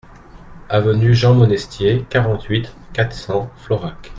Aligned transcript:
Avenue 0.67 1.13
Jean 1.13 1.35
Monestier, 1.35 2.07
quarante-huit, 2.09 2.73
quatre 2.91 3.15
cents 3.15 3.51
Florac 3.57 4.09